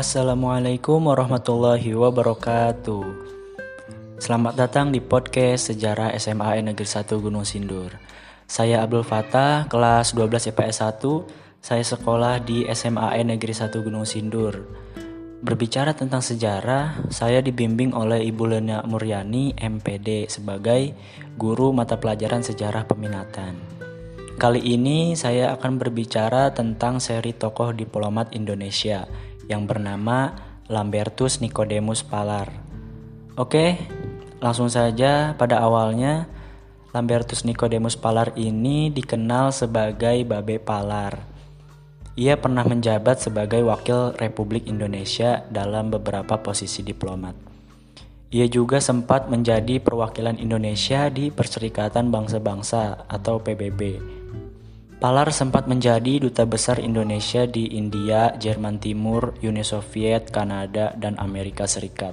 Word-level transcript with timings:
Assalamualaikum 0.00 1.12
warahmatullahi 1.12 1.92
wabarakatuh. 1.92 3.04
Selamat 4.16 4.56
datang 4.56 4.88
di 4.88 4.96
podcast 4.96 5.68
Sejarah 5.68 6.16
SMA 6.16 6.56
Negeri 6.64 6.88
1 6.88 7.20
Gunung 7.20 7.44
Sindur. 7.44 8.00
Saya 8.48 8.80
Abdul 8.80 9.04
Fatah, 9.04 9.68
kelas 9.68 10.16
12 10.16 10.56
IPS 10.56 11.04
1. 11.04 11.60
Saya 11.60 11.84
sekolah 11.84 12.40
di 12.40 12.64
SMA 12.72 13.12
Negeri 13.28 13.52
1 13.52 13.76
Gunung 13.76 14.08
Sindur. 14.08 14.72
Berbicara 15.44 15.92
tentang 15.92 16.24
sejarah, 16.24 17.04
saya 17.12 17.44
dibimbing 17.44 17.92
oleh 17.92 18.24
Ibu 18.24 18.56
Lena 18.56 18.80
Muryani, 18.80 19.52
MPD, 19.52 20.32
sebagai 20.32 20.96
guru 21.36 21.76
mata 21.76 22.00
pelajaran 22.00 22.40
sejarah 22.40 22.88
peminatan. 22.88 23.52
Kali 24.40 24.64
ini 24.64 25.12
saya 25.12 25.52
akan 25.52 25.76
berbicara 25.76 26.56
tentang 26.56 27.04
seri 27.04 27.36
tokoh 27.36 27.76
diplomat 27.76 28.32
Indonesia 28.32 29.04
yang 29.50 29.66
bernama 29.66 30.38
Lambertus 30.70 31.42
Nicodemus 31.42 32.06
Palar. 32.06 32.54
Oke, 33.34 33.74
langsung 34.38 34.70
saja 34.70 35.34
pada 35.34 35.58
awalnya 35.58 36.30
Lambertus 36.94 37.42
Nicodemus 37.42 37.98
Palar 37.98 38.30
ini 38.38 38.94
dikenal 38.94 39.50
sebagai 39.50 40.22
Babe 40.22 40.62
Palar 40.62 41.30
ia 42.20 42.36
pernah 42.36 42.68
menjabat 42.68 43.16
sebagai 43.16 43.64
wakil 43.64 44.12
Republik 44.20 44.68
Indonesia 44.68 45.40
dalam 45.48 45.88
beberapa 45.88 46.36
posisi 46.36 46.84
diplomat. 46.84 47.32
Ia 48.28 48.44
juga 48.44 48.76
sempat 48.76 49.32
menjadi 49.32 49.80
perwakilan 49.80 50.36
Indonesia 50.36 51.08
di 51.08 51.32
Perserikatan 51.32 52.12
Bangsa-Bangsa 52.12 53.08
atau 53.08 53.40
PBB. 53.40 54.19
Palar 55.00 55.32
sempat 55.32 55.64
menjadi 55.64 56.20
duta 56.20 56.44
besar 56.44 56.76
Indonesia 56.76 57.48
di 57.48 57.72
India, 57.72 58.36
Jerman 58.36 58.84
Timur, 58.84 59.32
Uni 59.40 59.64
Soviet, 59.64 60.28
Kanada, 60.28 60.92
dan 60.92 61.16
Amerika 61.16 61.64
Serikat. 61.64 62.12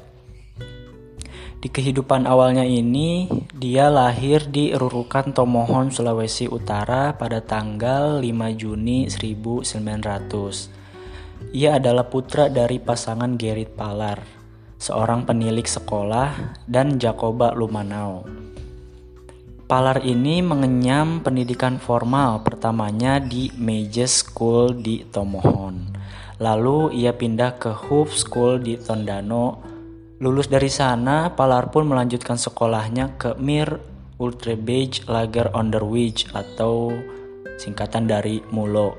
Di 1.60 1.68
kehidupan 1.68 2.24
awalnya 2.24 2.64
ini, 2.64 3.28
dia 3.52 3.92
lahir 3.92 4.48
di 4.48 4.72
Rurukan 4.72 5.36
Tomohon, 5.36 5.92
Sulawesi 5.92 6.48
Utara 6.48 7.12
pada 7.20 7.44
tanggal 7.44 8.24
5 8.24 8.56
Juni 8.56 9.12
1900. 9.12 11.52
Ia 11.60 11.84
adalah 11.84 12.08
putra 12.08 12.48
dari 12.48 12.80
pasangan 12.80 13.36
Gerrit 13.36 13.76
Palar, 13.76 14.24
seorang 14.80 15.28
penilik 15.28 15.68
sekolah, 15.68 16.64
dan 16.64 16.96
Jacoba 16.96 17.52
Lumanau. 17.52 18.24
Palar 19.68 20.00
ini 20.08 20.40
mengenyam 20.40 21.20
pendidikan 21.20 21.76
formal 21.76 22.40
pertamanya 22.40 23.20
di 23.20 23.52
Mages 23.60 24.24
School 24.24 24.80
di 24.80 25.04
Tomohon. 25.04 25.92
Lalu 26.40 26.96
ia 26.96 27.12
pindah 27.12 27.60
ke 27.60 27.76
Hope 27.76 28.16
School 28.16 28.64
di 28.64 28.80
Tondano, 28.80 29.60
Lulus 30.24 30.48
dari 30.48 30.72
sana, 30.72 31.36
Palar 31.36 31.68
pun 31.68 31.84
melanjutkan 31.84 32.40
sekolahnya 32.40 33.20
ke 33.20 33.36
Mir 33.44 33.84
Ultrebage 34.24 35.04
Lager 35.04 35.52
Onderwich 35.52 36.32
atau 36.32 36.96
singkatan 37.60 38.08
dari 38.08 38.40
MULO 38.48 38.96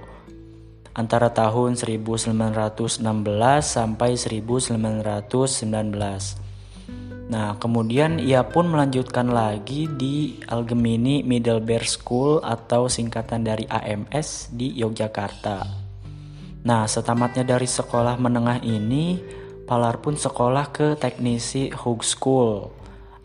antara 0.93 1.33
tahun 1.33 1.81
1916 1.81 2.29
sampai 3.65 4.21
1919. 4.21 6.48
Nah, 7.29 7.61
kemudian 7.61 8.17
ia 8.17 8.41
pun 8.45 8.73
melanjutkan 8.73 9.29
lagi 9.29 9.85
di 9.85 10.41
Algemini 10.49 11.21
Middlebury 11.21 11.85
School 11.85 12.41
atau 12.41 12.89
singkatan 12.89 13.45
dari 13.45 13.69
AMS 13.69 14.49
di 14.57 14.73
Yogyakarta. 14.81 15.69
Nah, 16.65 16.89
setamatnya 16.89 17.45
dari 17.45 17.69
sekolah 17.69 18.17
menengah 18.17 18.65
ini, 18.65 19.21
Palar 19.69 20.01
pun 20.01 20.17
sekolah 20.17 20.73
ke 20.73 20.97
Teknisi 20.97 21.69
Hugh 21.69 22.01
School 22.01 22.73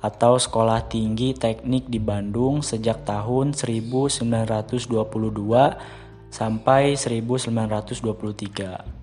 atau 0.03 0.35
Sekolah 0.35 0.84
Tinggi 0.91 1.31
Teknik 1.31 1.88
di 1.88 2.03
Bandung 2.03 2.59
sejak 2.59 3.08
tahun 3.08 3.56
1922 3.56 4.91
sampai 6.28 7.00
1923. 7.00 9.03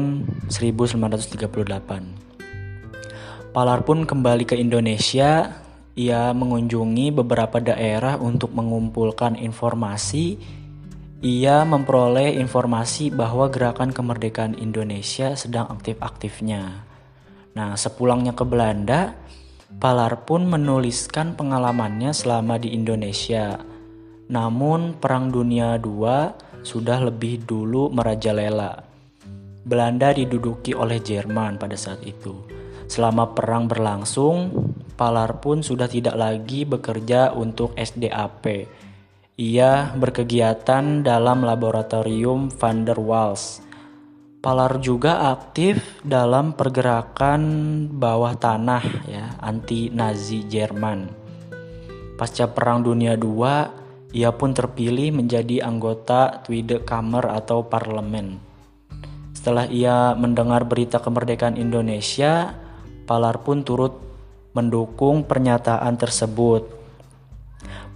1938. 0.53 3.50
Palar 3.50 3.81
pun 3.81 4.05
kembali 4.05 4.45
ke 4.45 4.53
Indonesia. 4.53 5.50
Ia 5.97 6.29
mengunjungi 6.31 7.09
beberapa 7.09 7.57
daerah 7.59 8.16
untuk 8.21 8.53
mengumpulkan 8.53 9.35
informasi 9.35 10.39
ia 11.21 11.61
memperoleh 11.61 12.33
informasi 12.41 13.13
bahwa 13.13 13.45
gerakan 13.53 13.94
kemerdekaan 13.94 14.57
Indonesia 14.57 15.38
sedang 15.38 15.69
aktif-aktifnya. 15.69 16.81
Nah, 17.53 17.77
sepulangnya 17.77 18.33
ke 18.33 18.41
Belanda, 18.41 19.13
Palar 19.77 20.27
pun 20.27 20.49
menuliskan 20.49 21.37
pengalamannya 21.37 22.11
selama 22.11 22.59
di 22.59 22.75
Indonesia. 22.75 23.61
Namun, 24.27 24.99
Perang 24.99 25.31
Dunia 25.31 25.79
II 25.79 26.33
sudah 26.65 27.00
lebih 27.06 27.45
dulu 27.45 27.94
merajalela. 27.94 28.83
Belanda 29.63 30.12
diduduki 30.12 30.73
oleh 30.73 31.00
Jerman 31.00 31.62
pada 31.62 31.77
saat 31.77 32.01
itu. 32.03 32.33
Selama 32.89 33.31
perang 33.31 33.69
berlangsung, 33.69 34.51
Palar 35.00 35.39
pun 35.39 35.63
sudah 35.63 35.88
tidak 35.89 36.13
lagi 36.13 36.67
bekerja 36.67 37.33
untuk 37.33 37.74
SDAP 37.74 38.67
ia 39.41 39.89
berkegiatan 39.97 41.01
dalam 41.01 41.41
laboratorium 41.41 42.53
van 42.62 42.85
der 42.85 43.01
Waals. 43.01 43.65
Palar 44.41 44.81
juga 44.81 45.29
aktif 45.38 46.01
dalam 46.01 46.57
pergerakan 46.57 47.41
bawah 47.93 48.33
tanah 48.33 49.05
ya, 49.05 49.38
anti 49.38 49.93
Nazi 49.93 50.49
Jerman. 50.49 51.05
Pasca 52.17 52.49
Perang 52.49 52.81
Dunia 52.81 53.13
II, 53.13 53.45
ia 54.11 54.29
pun 54.33 54.49
terpilih 54.57 55.13
menjadi 55.13 55.61
anggota 55.61 56.41
Tweede 56.41 56.81
Kamer 56.81 57.29
atau 57.29 57.69
parlemen. 57.69 58.41
Setelah 59.38 59.69
ia 59.69 60.17
mendengar 60.17 60.65
berita 60.65 60.97
kemerdekaan 60.97 61.61
Indonesia, 61.61 62.57
Palar 63.05 63.45
pun 63.45 63.61
turut 63.61 63.93
mendukung 64.57 65.25
pernyataan 65.25 65.97
tersebut 65.97 66.81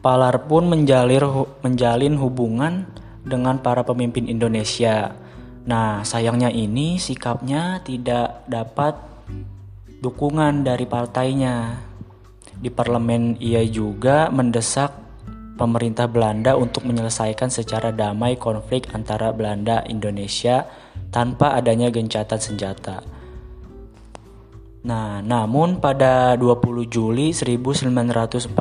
Palar 0.06 0.45
pun 0.45 0.69
menjalin 0.69 2.13
hubungan 2.21 2.86
dengan 3.25 3.57
para 3.57 3.81
pemimpin 3.81 4.30
Indonesia. 4.30 5.18
Nah, 5.66 6.06
sayangnya 6.06 6.54
ini 6.54 7.02
sikapnya 7.02 7.82
tidak 7.82 8.46
dapat 8.46 8.94
dukungan 9.98 10.62
dari 10.62 10.86
partainya. 10.86 11.82
Di 12.56 12.70
parlemen 12.70 13.42
ia 13.42 13.66
juga 13.66 14.30
mendesak 14.30 14.94
pemerintah 15.58 16.06
Belanda 16.06 16.54
untuk 16.54 16.86
menyelesaikan 16.86 17.50
secara 17.50 17.90
damai 17.90 18.38
konflik 18.38 18.94
antara 18.94 19.34
Belanda 19.34 19.82
Indonesia 19.90 20.70
tanpa 21.10 21.58
adanya 21.58 21.90
gencatan 21.90 22.38
senjata. 22.38 23.02
Nah, 24.86 25.18
namun 25.26 25.82
pada 25.82 26.38
20 26.38 26.86
Juli 26.86 27.34
1947 27.34 28.54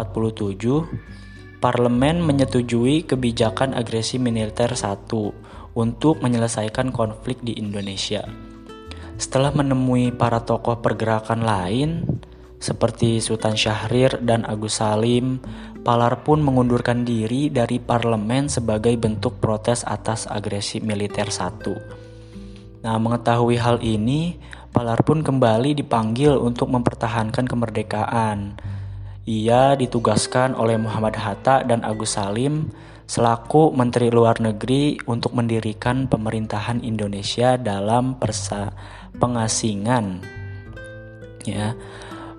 parlemen 1.60 2.24
menyetujui 2.24 3.04
kebijakan 3.04 3.76
agresi 3.76 4.16
militer 4.16 4.72
satu 4.72 5.43
untuk 5.74 6.22
menyelesaikan 6.22 6.94
konflik 6.94 7.38
di 7.42 7.58
Indonesia. 7.58 8.26
Setelah 9.14 9.54
menemui 9.54 10.10
para 10.10 10.42
tokoh 10.42 10.82
pergerakan 10.82 11.46
lain 11.46 12.02
seperti 12.58 13.20
Sultan 13.20 13.54
Syahrir 13.54 14.18
dan 14.24 14.42
Agus 14.48 14.80
Salim, 14.80 15.38
Palar 15.84 16.24
pun 16.24 16.40
mengundurkan 16.40 17.04
diri 17.04 17.52
dari 17.52 17.76
parlemen 17.76 18.48
sebagai 18.48 18.96
bentuk 18.96 19.36
protes 19.36 19.84
atas 19.84 20.24
agresi 20.24 20.80
militer 20.80 21.28
satu. 21.28 21.76
Nah, 22.80 22.96
mengetahui 22.96 23.60
hal 23.60 23.84
ini, 23.84 24.40
Palar 24.72 25.04
pun 25.04 25.20
kembali 25.20 25.76
dipanggil 25.76 26.40
untuk 26.40 26.72
mempertahankan 26.72 27.44
kemerdekaan. 27.44 28.58
Ia 29.24 29.72
ditugaskan 29.72 30.52
oleh 30.52 30.76
Muhammad 30.76 31.16
Hatta 31.16 31.64
dan 31.64 31.80
Agus 31.80 32.20
Salim 32.20 32.68
selaku 33.08 33.72
Menteri 33.72 34.12
Luar 34.12 34.36
Negeri 34.36 35.00
untuk 35.08 35.32
mendirikan 35.32 36.04
pemerintahan 36.04 36.84
Indonesia 36.84 37.56
dalam 37.56 38.20
persa 38.20 38.76
pengasingan. 39.16 40.20
Ya. 41.48 41.72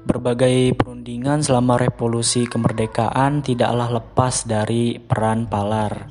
Berbagai 0.06 0.78
perundingan 0.78 1.42
selama 1.42 1.82
revolusi 1.82 2.46
kemerdekaan 2.46 3.42
tidaklah 3.42 3.90
lepas 3.98 4.46
dari 4.46 5.02
peran 5.02 5.50
Palar. 5.50 6.06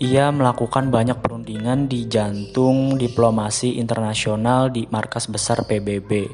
Ia 0.00 0.32
melakukan 0.32 0.88
banyak 0.88 1.20
perundingan 1.20 1.92
di 1.92 2.08
jantung 2.08 2.96
diplomasi 2.96 3.76
internasional 3.76 4.72
di 4.72 4.88
markas 4.88 5.28
besar 5.28 5.68
PBB, 5.68 6.32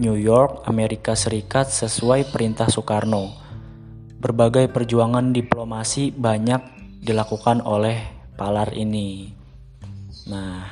New 0.00 0.16
York, 0.16 0.64
Amerika 0.64 1.12
Serikat 1.12 1.68
sesuai 1.68 2.32
perintah 2.32 2.72
Soekarno. 2.72 3.36
Berbagai 4.16 4.72
perjuangan 4.72 5.36
diplomasi 5.36 6.08
banyak 6.08 6.64
dilakukan 7.04 7.60
oleh 7.60 8.00
Palar 8.32 8.72
ini. 8.72 9.28
Nah, 10.32 10.64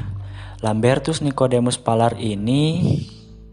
Lambertus 0.64 1.20
Nicodemus 1.20 1.76
Palar 1.76 2.16
ini 2.16 2.96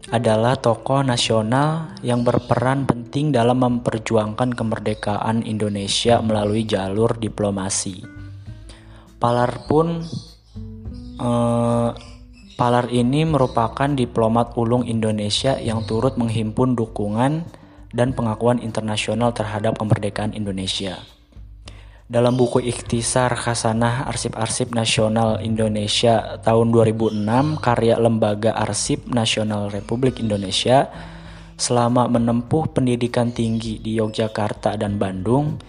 adalah 0.08 0.56
tokoh 0.56 1.04
nasional 1.04 1.92
yang 2.00 2.24
berperan 2.24 2.88
penting 2.88 3.28
dalam 3.28 3.60
memperjuangkan 3.60 4.56
kemerdekaan 4.56 5.44
Indonesia 5.44 6.24
melalui 6.24 6.64
jalur 6.64 7.20
diplomasi. 7.20 8.00
Palar 9.20 9.68
pun 9.68 10.00
eh, 11.20 11.90
Palar 12.56 12.88
ini 12.88 13.28
merupakan 13.28 13.84
diplomat 13.84 14.56
ulung 14.56 14.80
Indonesia 14.88 15.60
yang 15.60 15.84
turut 15.84 16.16
menghimpun 16.16 16.72
dukungan 16.72 17.44
dan 17.92 18.16
pengakuan 18.16 18.64
internasional 18.64 19.36
terhadap 19.36 19.76
kemerdekaan 19.76 20.32
Indonesia. 20.32 20.96
Dalam 22.08 22.32
buku 22.40 22.64
Ikhtisar 22.64 23.36
Khasanah 23.36 24.08
Arsip-Arsip 24.08 24.72
Nasional 24.72 25.44
Indonesia 25.44 26.40
tahun 26.40 26.72
2006 26.72 27.60
karya 27.60 28.00
Lembaga 28.00 28.56
Arsip 28.56 29.04
Nasional 29.04 29.68
Republik 29.68 30.16
Indonesia 30.16 30.88
selama 31.60 32.08
menempuh 32.08 32.72
pendidikan 32.72 33.36
tinggi 33.36 33.84
di 33.84 34.00
Yogyakarta 34.00 34.80
dan 34.80 34.96
Bandung, 34.96 35.60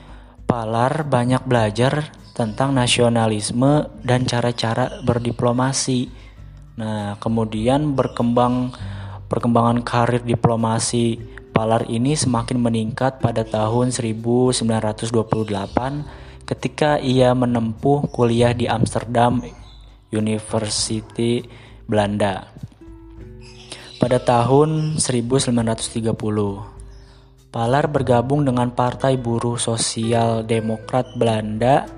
Palar 0.48 1.04
banyak 1.04 1.44
belajar 1.44 2.08
tentang 2.32 2.72
nasionalisme 2.72 3.92
dan 4.00 4.24
cara-cara 4.24 5.04
berdiplomasi. 5.04 6.08
Nah, 6.78 7.18
kemudian 7.18 7.98
berkembang 7.98 8.72
perkembangan 9.28 9.82
karir 9.84 10.24
diplomasi 10.24 11.20
Palar 11.58 11.90
ini 11.90 12.14
semakin 12.14 12.62
meningkat 12.62 13.18
pada 13.18 13.42
tahun 13.42 13.90
1928 13.90 15.26
ketika 16.46 17.02
ia 17.02 17.34
menempuh 17.34 18.14
kuliah 18.14 18.54
di 18.54 18.70
Amsterdam 18.70 19.42
University 20.14 21.42
Belanda. 21.90 22.46
Pada 23.98 24.22
tahun 24.22 25.02
1930, 25.02 26.14
Palar 27.50 27.90
bergabung 27.90 28.46
dengan 28.46 28.70
Partai 28.70 29.18
Buruh 29.18 29.58
Sosial 29.58 30.46
Demokrat 30.46 31.18
Belanda 31.18 31.90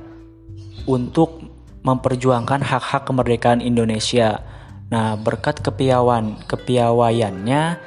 untuk 0.88 1.44
memperjuangkan 1.84 2.64
hak-hak 2.64 3.04
kemerdekaan 3.04 3.60
Indonesia. 3.60 4.40
Nah, 4.90 5.14
berkat 5.18 5.62
kepiawan 5.62 6.42
kepiawaiannya 6.50 7.78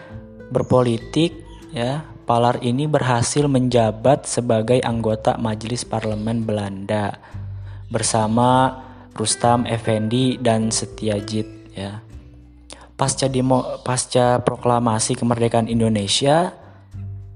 berpolitik 0.55 1.35
ya 1.75 2.13
Palar 2.23 2.63
ini 2.63 2.87
berhasil 2.87 3.51
menjabat 3.51 4.31
sebagai 4.31 4.79
anggota 4.87 5.35
Majelis 5.43 5.83
Parlemen 5.83 6.47
Belanda 6.47 7.19
bersama 7.91 8.79
Rustam 9.19 9.67
Effendi 9.67 10.39
dan 10.39 10.71
Setiajid 10.71 11.45
ya. 11.75 11.99
Pasca 12.95 13.27
demo 13.27 13.83
pasca 13.83 14.39
proklamasi 14.47 15.19
kemerdekaan 15.19 15.67
Indonesia, 15.67 16.55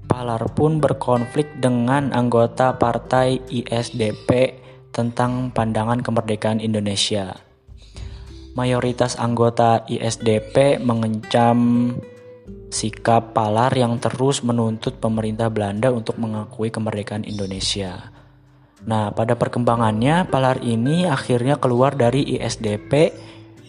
Palar 0.07 0.55
pun 0.55 0.79
berkonflik 0.79 1.59
dengan 1.59 2.15
anggota 2.15 2.79
partai 2.79 3.43
ISDP 3.51 4.55
tentang 4.95 5.51
pandangan 5.51 5.99
kemerdekaan 5.99 6.63
Indonesia. 6.63 7.46
Mayoritas 8.57 9.21
anggota 9.21 9.85
ISDP 9.85 10.81
mengencam 10.81 11.93
sikap 12.73 13.37
Palar 13.37 13.69
yang 13.77 14.01
terus 14.01 14.41
menuntut 14.41 14.97
pemerintah 14.97 15.53
Belanda 15.53 15.93
untuk 15.93 16.17
mengakui 16.17 16.73
kemerdekaan 16.73 17.21
Indonesia. 17.21 18.09
Nah, 18.89 19.13
pada 19.13 19.37
perkembangannya, 19.37 20.25
Palar 20.33 20.65
ini 20.65 21.05
akhirnya 21.05 21.61
keluar 21.61 21.93
dari 21.93 22.25
ISDP 22.33 23.13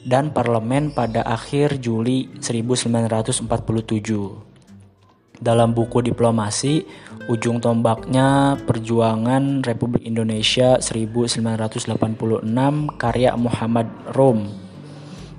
dan 0.08 0.32
parlemen 0.32 0.96
pada 0.96 1.20
akhir 1.20 1.84
Juli 1.84 2.32
1947. 2.40 3.44
Dalam 5.36 5.76
buku 5.76 6.00
diplomasi, 6.00 6.88
ujung 7.28 7.60
tombaknya 7.60 8.56
Perjuangan 8.64 9.60
Republik 9.68 10.08
Indonesia 10.08 10.80
1986 10.80 12.48
karya 12.96 13.36
Muhammad 13.36 13.92
Rom 14.16 14.67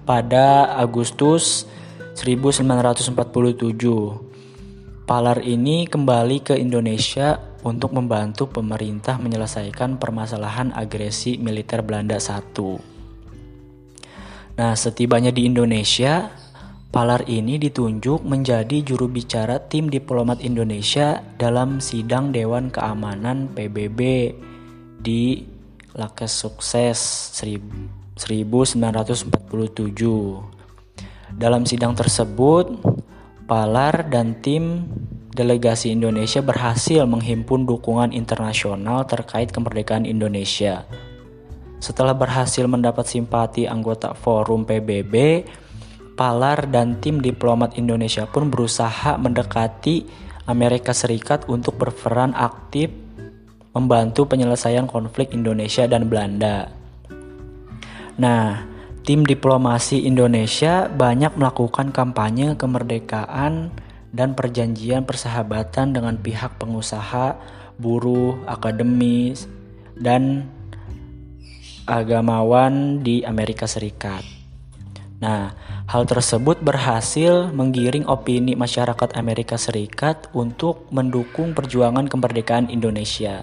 pada 0.09 0.73
Agustus 0.73 1.69
1947. 2.17 3.13
Palar 5.05 5.37
ini 5.45 5.85
kembali 5.85 6.41
ke 6.41 6.57
Indonesia 6.57 7.37
untuk 7.61 7.93
membantu 7.93 8.49
pemerintah 8.49 9.21
menyelesaikan 9.21 10.01
permasalahan 10.01 10.73
agresi 10.73 11.37
militer 11.37 11.85
Belanda 11.85 12.17
I. 12.17 12.41
Nah, 14.57 14.73
setibanya 14.73 15.29
di 15.29 15.45
Indonesia, 15.45 16.33
Palar 16.89 17.29
ini 17.29 17.61
ditunjuk 17.61 18.25
menjadi 18.25 18.81
juru 18.81 19.13
bicara 19.13 19.61
tim 19.61 19.93
diplomat 19.93 20.41
Indonesia 20.41 21.21
dalam 21.37 21.77
sidang 21.77 22.33
Dewan 22.33 22.73
Keamanan 22.73 23.53
PBB 23.53 24.33
di 24.97 25.45
Lakes 25.93 26.33
Sukses 26.33 26.97
1947. 27.37 27.98
Dalam 31.31 31.63
sidang 31.63 31.95
tersebut, 31.95 32.67
Palar 33.47 34.11
dan 34.11 34.37
tim 34.43 34.85
delegasi 35.31 35.89
Indonesia 35.95 36.43
berhasil 36.43 37.07
menghimpun 37.07 37.63
dukungan 37.63 38.11
internasional 38.11 39.07
terkait 39.07 39.49
kemerdekaan 39.55 40.03
Indonesia. 40.03 40.83
Setelah 41.79 42.11
berhasil 42.11 42.67
mendapat 42.67 43.07
simpati 43.07 43.65
anggota 43.65 44.11
forum 44.13 44.67
PBB, 44.67 45.47
Palar 46.19 46.67
dan 46.67 46.99
tim 46.99 47.23
diplomat 47.23 47.79
Indonesia 47.79 48.27
pun 48.27 48.51
berusaha 48.51 49.15
mendekati 49.15 50.03
Amerika 50.51 50.91
Serikat 50.91 51.47
untuk 51.47 51.79
berperan 51.79 52.35
aktif 52.35 52.91
membantu 53.71 54.27
penyelesaian 54.27 54.85
konflik 54.85 55.31
Indonesia 55.31 55.87
dan 55.87 56.11
Belanda. 56.11 56.78
Nah, 58.19 58.67
tim 59.07 59.23
diplomasi 59.23 60.03
Indonesia 60.03 60.91
banyak 60.91 61.39
melakukan 61.39 61.95
kampanye 61.95 62.59
kemerdekaan 62.59 63.71
dan 64.11 64.35
perjanjian 64.35 65.07
persahabatan 65.07 65.95
dengan 65.95 66.19
pihak 66.19 66.59
pengusaha, 66.59 67.39
buruh, 67.79 68.43
akademis, 68.43 69.47
dan 69.95 70.51
agamawan 71.87 72.99
di 72.99 73.23
Amerika 73.23 73.65
Serikat. 73.65 74.21
Nah, 75.23 75.55
Hal 75.89 76.05
tersebut 76.05 76.61
berhasil 76.61 77.49
menggiring 77.49 78.05
opini 78.05 78.53
masyarakat 78.53 79.09
Amerika 79.17 79.57
Serikat 79.57 80.29
untuk 80.37 80.85
mendukung 80.93 81.57
perjuangan 81.57 82.05
kemerdekaan 82.05 82.69
Indonesia. 82.69 83.41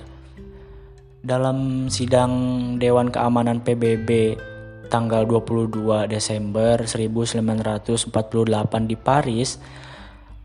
Dalam 1.27 1.91
sidang 1.91 2.31
Dewan 2.79 3.11
Keamanan 3.11 3.67
PBB 3.67 4.39
tanggal 4.87 5.27
22 5.27 6.07
Desember 6.09 6.83
1948 6.87 8.11
di 8.87 8.97
Paris, 8.97 9.59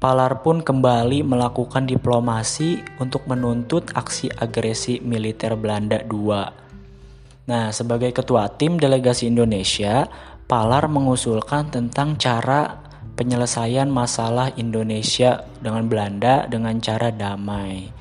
Palar 0.01 0.41
pun 0.41 0.65
kembali 0.65 1.21
melakukan 1.21 1.85
diplomasi 1.85 2.81
untuk 2.97 3.29
menuntut 3.29 3.93
aksi 3.93 4.33
agresi 4.33 4.97
militer 4.97 5.53
Belanda 5.53 6.01
II. 6.01 6.41
Nah, 7.45 7.69
sebagai 7.69 8.09
ketua 8.09 8.49
tim 8.49 8.81
delegasi 8.81 9.29
Indonesia, 9.29 10.09
Palar 10.49 10.89
mengusulkan 10.89 11.69
tentang 11.69 12.17
cara 12.17 12.81
penyelesaian 13.13 13.85
masalah 13.85 14.49
Indonesia 14.57 15.45
dengan 15.61 15.85
Belanda 15.85 16.49
dengan 16.49 16.81
cara 16.81 17.13
damai. 17.13 17.93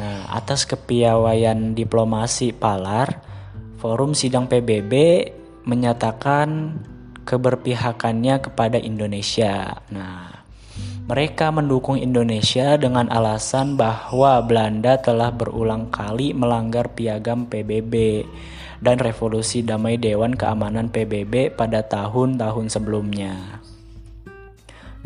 Nah, 0.00 0.32
atas 0.32 0.64
kepiawaian 0.64 1.76
diplomasi 1.76 2.56
Palar, 2.56 3.35
Forum 3.86 4.18
Sidang 4.18 4.50
PBB 4.50 5.22
menyatakan 5.62 6.74
keberpihakannya 7.22 8.42
kepada 8.42 8.82
Indonesia. 8.82 9.78
Nah, 9.94 10.42
mereka 11.06 11.54
mendukung 11.54 11.94
Indonesia 11.94 12.74
dengan 12.74 13.06
alasan 13.06 13.78
bahwa 13.78 14.42
Belanda 14.42 14.98
telah 14.98 15.30
berulang 15.30 15.86
kali 15.94 16.34
melanggar 16.34 16.98
piagam 16.98 17.46
PBB 17.46 18.26
dan 18.82 18.98
revolusi 18.98 19.62
damai 19.62 20.02
Dewan 20.02 20.34
Keamanan 20.34 20.90
PBB 20.90 21.54
pada 21.54 21.86
tahun-tahun 21.86 22.66
sebelumnya. 22.66 23.62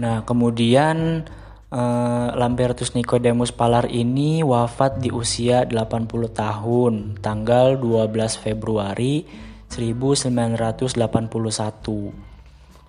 Nah, 0.00 0.24
kemudian 0.24 1.28
eh, 1.70 2.28
Lambertus 2.34 2.98
Nicodemus 2.98 3.54
Palar 3.54 3.86
ini 3.86 4.42
wafat 4.42 4.98
di 4.98 5.14
usia 5.14 5.62
80 5.66 6.10
tahun, 6.30 6.94
tanggal 7.22 7.78
12 7.78 8.36
Februari 8.36 9.24
1981. 9.70 12.30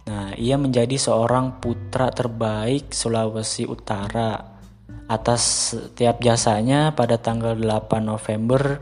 Nah, 0.01 0.33
ia 0.33 0.57
menjadi 0.57 0.97
seorang 0.97 1.61
putra 1.61 2.09
terbaik 2.09 2.89
Sulawesi 2.89 3.69
Utara 3.69 4.49
atas 5.05 5.77
setiap 5.77 6.17
jasanya 6.23 6.95
pada 6.97 7.21
tanggal 7.21 7.53
8 7.53 8.01
November 8.01 8.81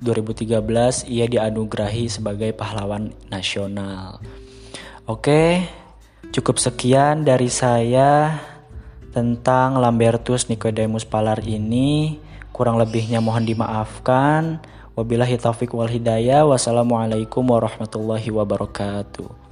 2013 0.00 1.12
ia 1.12 1.28
dianugerahi 1.28 2.08
sebagai 2.08 2.56
pahlawan 2.56 3.12
nasional. 3.28 4.20
Oke, 5.04 5.64
cukup 6.32 6.56
sekian 6.56 7.24
dari 7.24 7.52
saya 7.52 8.40
tentang 9.10 9.78
Lambertus 9.78 10.46
Nicodemus 10.46 11.02
Palar 11.04 11.42
ini. 11.42 12.18
Kurang 12.54 12.78
lebihnya 12.78 13.18
mohon 13.18 13.42
dimaafkan. 13.42 14.62
Wabillahi 14.94 15.38
taufiq 15.38 15.74
wal 15.74 15.90
hidayah. 15.90 16.46
Wassalamualaikum 16.46 17.42
warahmatullahi 17.46 18.30
wabarakatuh. 18.30 19.49